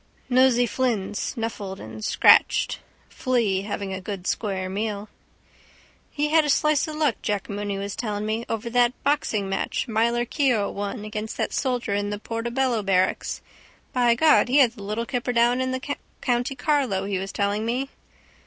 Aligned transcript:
Nosey 0.31 0.65
Flynn 0.65 1.13
snuffled 1.13 1.79
and 1.79 2.03
scratched. 2.03 2.79
Flea 3.07 3.61
having 3.61 3.93
a 3.93 4.01
good 4.01 4.25
square 4.25 4.67
meal. 4.67 5.09
—He 6.09 6.29
had 6.29 6.39
a 6.43 6.47
good 6.47 6.53
slice 6.53 6.87
of 6.87 6.95
luck, 6.95 7.17
Jack 7.21 7.47
Mooney 7.47 7.77
was 7.77 7.95
telling 7.95 8.25
me, 8.25 8.43
over 8.49 8.67
that 8.71 8.93
boxingmatch 9.05 9.87
Myler 9.87 10.25
Keogh 10.25 10.71
won 10.71 11.05
again 11.05 11.27
that 11.37 11.53
soldier 11.53 11.93
in 11.93 12.09
the 12.09 12.17
Portobello 12.17 12.81
barracks. 12.81 13.43
By 13.93 14.15
God, 14.15 14.47
he 14.49 14.57
had 14.57 14.71
the 14.71 14.81
little 14.81 15.05
kipper 15.05 15.33
down 15.33 15.61
in 15.61 15.69
the 15.69 15.95
county 16.19 16.55
Carlow 16.55 17.05
he 17.05 17.19
was 17.19 17.31
telling 17.31 17.63
me... 17.63 17.91